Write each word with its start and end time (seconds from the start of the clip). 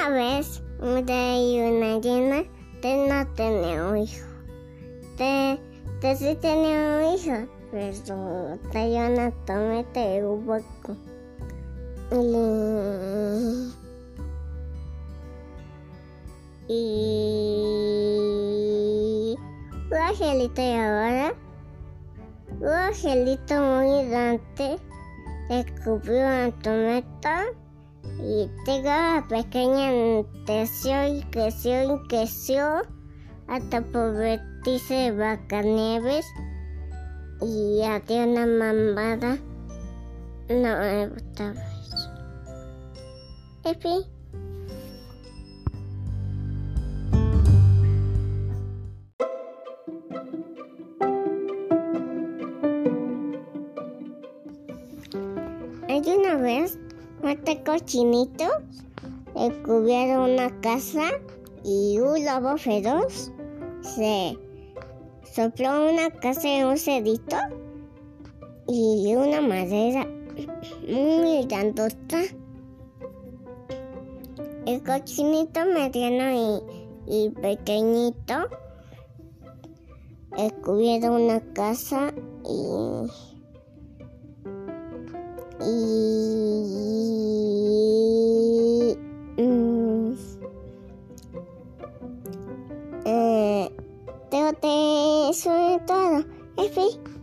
una 0.00 0.08
vez, 0.08 0.62
y 0.82 1.60
una 1.60 1.98
llena, 2.00 2.44
te 2.80 3.06
no 3.06 3.26
tenía 3.34 3.86
un 3.86 3.98
hijo. 3.98 4.26
Te, 5.18 5.58
te 6.00 6.16
sí 6.16 6.38
tenía 6.40 6.96
un 6.96 7.14
hijo, 7.14 7.46
pero 7.70 7.92
te 8.72 8.92
yo 8.92 9.08
no 9.10 9.32
tomé 9.44 9.84
te 9.92 10.22
poco. 10.22 10.96
Y, 16.68 16.86
un 19.90 19.98
angelito 19.98 20.62
y 20.62 20.72
ahora, 20.72 21.34
un 22.60 22.68
angelito 22.68 23.54
muy 23.60 24.08
grande 24.08 24.78
descubrió 25.50 26.20
una 26.20 26.50
tormenta 26.62 27.44
y 28.22 28.48
tenga 28.64 29.24
pequeña 29.28 30.24
creció 30.44 31.16
y 31.16 31.22
creció 31.30 31.94
y 31.94 32.08
creció 32.08 32.82
hasta 33.48 33.82
convertirse 33.82 35.06
en 35.06 35.62
nieves 35.62 36.26
y 37.40 37.82
hacía 37.82 38.26
una 38.26 38.46
mamada. 38.46 39.38
No 40.48 40.78
me 40.78 41.08
gustaba 41.08 41.60
eso. 41.80 42.10
En 43.64 43.80
fin. 43.80 44.02
Hay 55.88 56.02
una 56.16 56.36
vez 56.36 56.78
este 57.28 57.62
cochinito 57.62 58.44
descubrieron 59.34 60.30
una 60.30 60.60
casa 60.60 61.10
y 61.64 61.98
un 61.98 62.24
lobo 62.24 62.56
feroz 62.56 63.32
se 63.82 64.38
sopló 65.32 65.90
una 65.90 66.10
casa 66.10 66.48
en 66.48 66.66
un 66.66 66.78
cerito 66.78 67.36
y 68.66 69.14
una 69.14 69.40
madera 69.40 70.06
muy 70.88 71.44
grandota. 71.46 72.22
El 74.66 74.82
cochinito 74.82 75.64
mediano 75.66 76.62
y, 77.06 77.26
y 77.26 77.30
pequeñito 77.30 78.48
descubrieron 80.36 81.22
una 81.22 81.40
casa 81.52 82.12
y 82.44 83.30
y 85.62 86.29
eh, 94.32 94.52
te 94.60 95.34
sobre 95.34 95.78
todo, 95.86 96.24
en 96.56 96.72
fin. 96.72 97.19